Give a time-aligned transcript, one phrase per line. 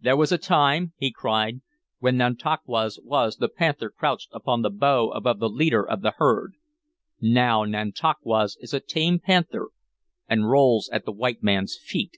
[0.00, 1.60] "There was a time," he cried,
[1.98, 6.54] "when Nantauquas was the panther crouched upon the bough above the leader of the herd;
[7.20, 9.68] now Nantauquas is a tame panther
[10.26, 12.16] and rolls at the white men's feet!